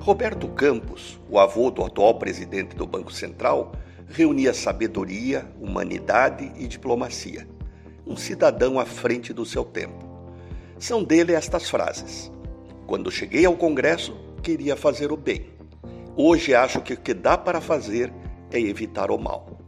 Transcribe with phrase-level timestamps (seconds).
[0.00, 3.72] Roberto Campos, o avô do atual presidente do Banco Central,
[4.06, 7.46] reunia sabedoria, humanidade e diplomacia.
[8.06, 10.08] Um cidadão à frente do seu tempo.
[10.78, 12.30] São dele estas frases:
[12.86, 15.46] Quando cheguei ao Congresso, queria fazer o bem.
[16.16, 18.12] Hoje acho que o que dá para fazer
[18.52, 19.58] é evitar o mal.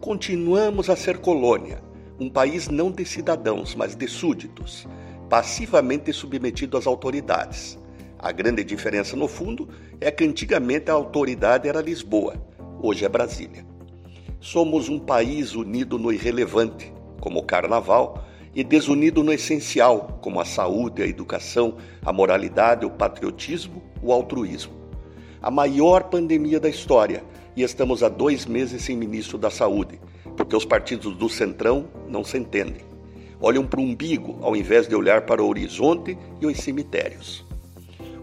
[0.00, 1.82] Continuamos a ser colônia,
[2.20, 4.86] um país não de cidadãos, mas de súditos,
[5.30, 7.78] passivamente submetido às autoridades.
[8.18, 9.68] A grande diferença, no fundo,
[10.00, 12.34] é que antigamente a autoridade era Lisboa,
[12.82, 13.64] hoje é Brasília.
[14.40, 20.44] Somos um país unido no irrelevante, como o carnaval, e desunido no essencial, como a
[20.44, 24.72] saúde, a educação, a moralidade, o patriotismo, o altruísmo.
[25.42, 27.22] A maior pandemia da história,
[27.54, 30.00] e estamos há dois meses sem ministro da Saúde,
[30.36, 32.82] porque os partidos do Centrão não se entendem.
[33.40, 37.44] Olham para o umbigo ao invés de olhar para o horizonte e os cemitérios.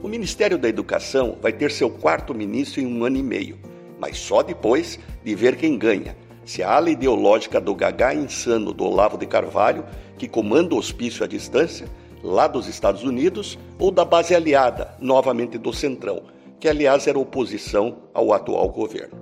[0.04, 3.58] O Ministério da Educação vai ter seu quarto ministro em um ano e meio,
[3.98, 6.18] mas só depois de ver quem ganha.
[6.44, 9.86] Se a ala ideológica do gagá insano do Olavo de Carvalho,
[10.18, 11.88] que comanda o hospício à distância,
[12.22, 16.24] lá dos Estados Unidos, ou da base aliada, novamente do Centrão,
[16.60, 19.18] que aliás era oposição ao atual governo.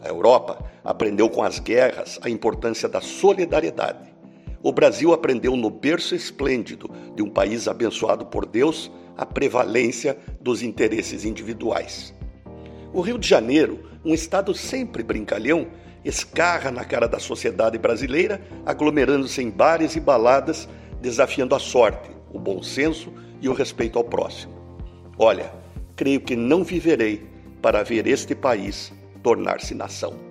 [0.00, 4.14] A Europa aprendeu com as guerras a importância da solidariedade.
[4.62, 10.62] O Brasil aprendeu no berço esplêndido de um país abençoado por Deus a prevalência dos
[10.62, 12.14] interesses individuais.
[12.92, 15.66] O Rio de Janeiro, um estado sempre brincalhão,
[16.04, 20.68] escarra na cara da sociedade brasileira, aglomerando-se em bares e baladas,
[21.00, 24.54] desafiando a sorte, o bom senso e o respeito ao próximo.
[25.18, 25.52] Olha,
[25.96, 27.26] creio que não viverei
[27.60, 30.25] para ver este país tornar-se nação.